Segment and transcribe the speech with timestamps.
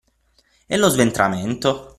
[0.65, 1.89] E lo sventramento?